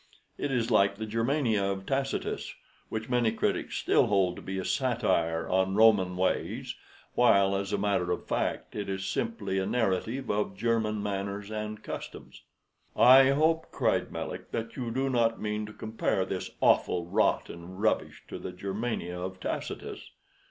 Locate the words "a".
4.57-4.65, 7.71-7.77, 9.59-9.67